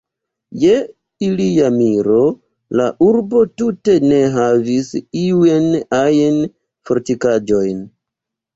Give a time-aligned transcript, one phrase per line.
[0.61, 0.69] Je
[1.27, 2.21] ilia miro,
[2.81, 4.91] la urbo tute ne havis
[5.27, 6.43] iujn ajn
[6.91, 7.89] fortikaĵojn.